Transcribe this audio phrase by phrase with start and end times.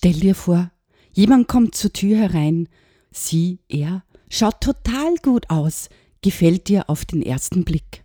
[0.00, 0.70] Stell dir vor,
[1.10, 2.68] jemand kommt zur Tür herein.
[3.10, 5.88] Sie, er, schaut total gut aus,
[6.22, 8.04] gefällt dir auf den ersten Blick.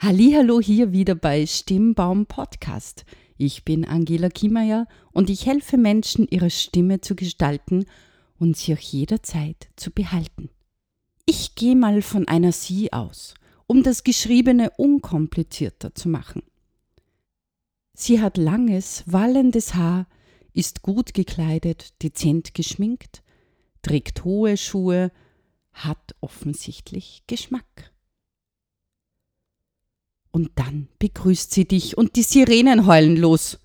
[0.00, 3.04] Hallo hier wieder bei Stimmbaum Podcast.
[3.36, 7.86] Ich bin Angela Kiemeyer und ich helfe Menschen, ihre Stimme zu gestalten
[8.36, 10.50] und sie auch jederzeit zu behalten.
[11.26, 13.34] Ich gehe mal von einer Sie aus,
[13.68, 16.42] um das Geschriebene unkomplizierter zu machen.
[17.94, 20.08] Sie hat langes, wallendes Haar,
[20.56, 23.22] ist gut gekleidet, dezent geschminkt,
[23.82, 25.12] trägt hohe Schuhe,
[25.72, 27.92] hat offensichtlich Geschmack.
[30.30, 33.58] Und dann begrüßt sie dich und die Sirenen heulen los.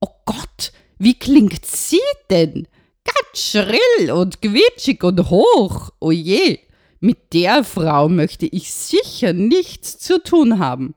[0.00, 2.66] Oh Gott, wie klingt sie denn?
[3.04, 5.90] Ganz schrill und quietschig und hoch.
[6.00, 6.58] Oh je,
[7.00, 10.94] mit der Frau möchte ich sicher nichts zu tun haben.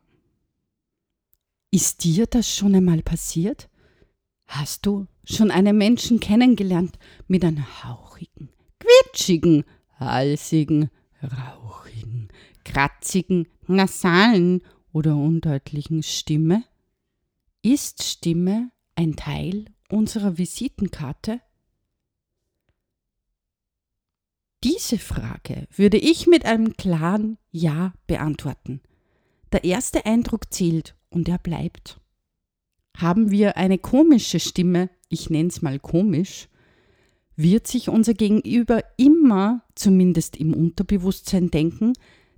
[1.71, 3.68] Ist dir das schon einmal passiert?
[4.49, 6.97] Hast du schon einen Menschen kennengelernt
[7.27, 9.63] mit einer hauchigen, quitschigen,
[9.99, 10.89] halsigen,
[11.21, 12.29] rauchigen,
[12.65, 16.63] kratzigen, nasalen oder undeutlichen Stimme?
[17.61, 21.41] Ist Stimme ein Teil unserer Visitenkarte?
[24.63, 28.81] Diese Frage würde ich mit einem klaren Ja beantworten.
[29.51, 32.01] Der erste Eindruck zählt und er bleibt.
[32.99, 36.49] Haben wir eine komische Stimme, ich nenne es mal komisch,
[37.37, 41.93] wird sich unser Gegenüber immer, zumindest im Unterbewusstsein, denken,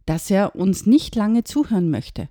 [0.06, 2.30] dass er uns nicht lange zuhören möchte.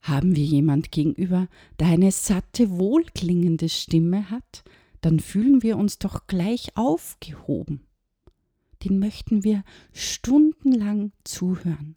[0.00, 1.46] Haben wir jemand gegenüber,
[1.78, 4.64] der eine satte, wohlklingende Stimme hat,
[5.02, 7.86] dann fühlen wir uns doch gleich aufgehoben.
[8.82, 11.94] Den möchten wir stundenlang zuhören.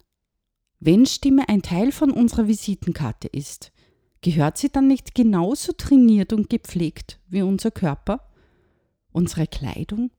[0.86, 3.72] Wenn Stimme ein Teil von unserer Visitenkarte ist,
[4.20, 8.30] gehört sie dann nicht genauso trainiert und gepflegt wie unser Körper,
[9.10, 10.10] unsere Kleidung,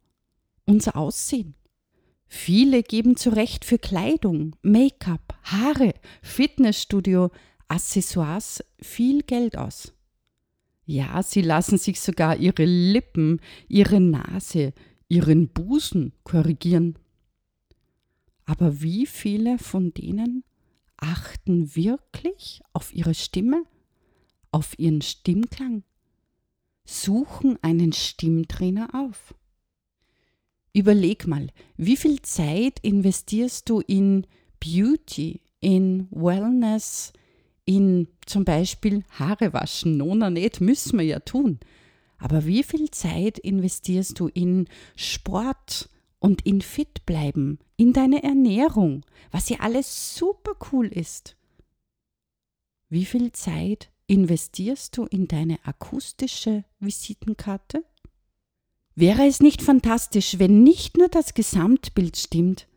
[0.65, 1.53] unser Aussehen?
[2.25, 7.29] Viele geben zu Recht für Kleidung, Make-up, Haare, Fitnessstudio,
[7.67, 9.93] Accessoires viel Geld aus.
[10.85, 14.73] Ja, sie lassen sich sogar ihre Lippen, ihre Nase,
[15.09, 16.97] ihren Busen korrigieren.
[18.45, 20.43] Aber wie viele von denen
[21.05, 23.63] achten wirklich auf ihre Stimme,
[24.51, 25.83] auf ihren Stimmklang,
[26.85, 29.35] suchen einen Stimmtrainer auf.
[30.73, 34.27] Überleg mal, wie viel Zeit investierst du in
[34.59, 37.13] Beauty, in Wellness,
[37.65, 39.97] in zum Beispiel Haare waschen?
[39.97, 41.59] Nona nicht, müssen wir ja tun.
[42.17, 45.89] Aber wie viel Zeit investierst du in Sport,
[46.19, 51.35] und in fit bleiben, in deine Ernährung, was ja alles super cool ist.
[52.89, 57.83] Wie viel Zeit investierst du in deine akustische Visitenkarte?
[58.95, 62.67] Wäre es nicht fantastisch, wenn nicht nur das Gesamtbild stimmt,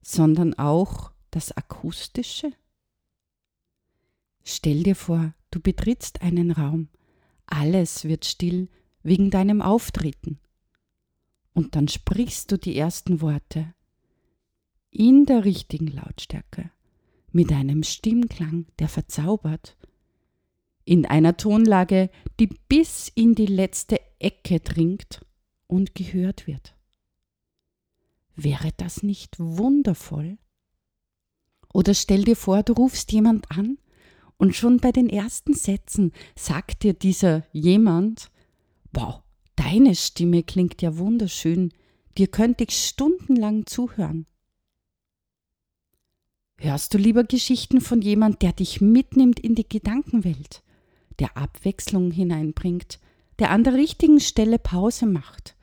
[0.00, 2.52] sondern auch das akustische?
[4.44, 6.88] Stell dir vor, du betrittst einen Raum,
[7.44, 8.68] alles wird still
[9.02, 10.40] wegen deinem Auftreten
[11.58, 13.74] und dann sprichst du die ersten Worte
[14.92, 16.70] in der richtigen Lautstärke,
[17.32, 19.76] mit einem Stimmklang, der verzaubert,
[20.84, 25.26] in einer Tonlage, die bis in die letzte Ecke dringt
[25.66, 26.76] und gehört wird.
[28.36, 30.38] Wäre das nicht wundervoll?
[31.74, 33.78] Oder stell dir vor, du rufst jemand an
[34.36, 38.30] und schon bei den ersten Sätzen sagt dir dieser jemand,
[38.92, 39.24] wow,
[39.58, 41.72] Deine Stimme klingt ja wunderschön,
[42.16, 44.24] dir könnte ich stundenlang zuhören.
[46.58, 50.62] Hörst du lieber Geschichten von jemand, der dich mitnimmt in die Gedankenwelt,
[51.18, 53.00] der Abwechslung hineinbringt,
[53.40, 55.56] der an der richtigen Stelle Pause macht,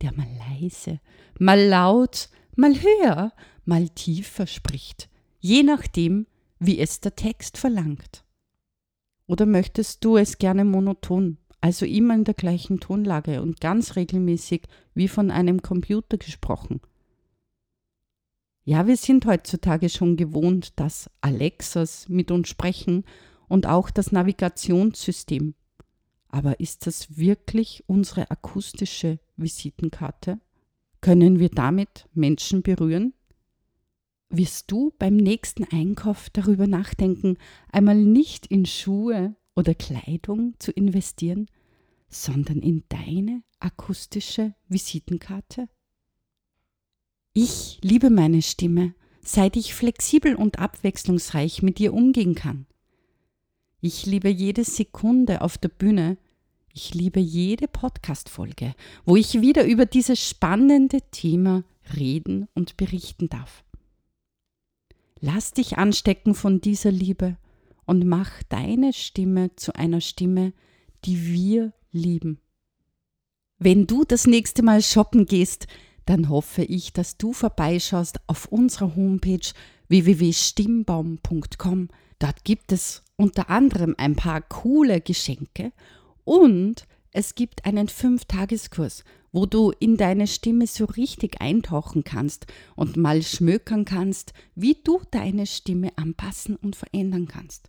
[0.00, 0.98] der mal leise,
[1.38, 3.32] mal laut, mal höher,
[3.64, 5.08] mal tiefer spricht,
[5.38, 6.26] je nachdem,
[6.58, 8.24] wie es der Text verlangt?
[9.28, 11.38] Oder möchtest du es gerne monoton?
[11.62, 14.64] Also immer in der gleichen Tonlage und ganz regelmäßig
[14.94, 16.80] wie von einem Computer gesprochen.
[18.64, 23.04] Ja, wir sind heutzutage schon gewohnt, dass Alexas mit uns sprechen
[23.48, 25.54] und auch das Navigationssystem.
[26.28, 30.40] Aber ist das wirklich unsere akustische Visitenkarte?
[31.00, 33.14] Können wir damit Menschen berühren?
[34.30, 37.36] Wirst du beim nächsten Einkauf darüber nachdenken,
[37.70, 41.48] einmal nicht in Schuhe oder Kleidung zu investieren,
[42.08, 45.68] sondern in deine akustische Visitenkarte?
[47.32, 52.66] Ich liebe meine Stimme, seit ich flexibel und abwechslungsreich mit ihr umgehen kann.
[53.80, 56.18] Ich liebe jede Sekunde auf der Bühne.
[56.74, 58.74] Ich liebe jede Podcast-Folge,
[59.04, 61.64] wo ich wieder über dieses spannende Thema
[61.96, 63.64] reden und berichten darf.
[65.20, 67.36] Lass dich anstecken von dieser Liebe
[67.92, 70.54] und mach deine Stimme zu einer Stimme,
[71.04, 72.40] die wir lieben.
[73.58, 75.66] Wenn du das nächste Mal shoppen gehst,
[76.06, 79.46] dann hoffe ich, dass du vorbeischaust auf unserer Homepage
[79.88, 81.88] www.stimmbaum.com.
[82.18, 85.72] Dort gibt es unter anderem ein paar coole Geschenke
[86.24, 92.96] und es gibt einen Fünf-Tageskurs, wo du in deine Stimme so richtig eintauchen kannst und
[92.96, 97.68] mal schmökern kannst, wie du deine Stimme anpassen und verändern kannst.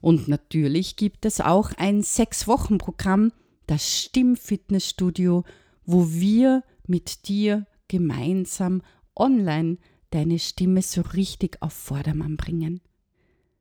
[0.00, 3.32] Und natürlich gibt es auch ein Sechs-Wochen-Programm,
[3.66, 5.44] das Stimmfitnessstudio,
[5.84, 8.82] wo wir mit dir gemeinsam
[9.14, 9.78] online
[10.10, 12.80] deine Stimme so richtig auf Vordermann bringen.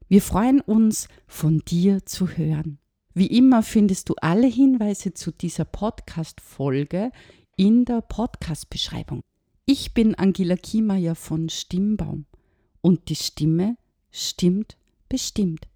[0.07, 2.79] Wir freuen uns, von dir zu hören.
[3.13, 7.11] Wie immer findest du alle Hinweise zu dieser Podcast-Folge
[7.57, 9.21] in der Podcast-Beschreibung.
[9.65, 12.25] Ich bin Angela Kiemeyer von Stimmbaum
[12.81, 13.77] und die Stimme
[14.09, 14.77] stimmt
[15.09, 15.67] bestimmt.